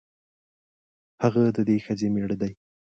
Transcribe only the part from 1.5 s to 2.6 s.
د دې ښځې مېړه دی.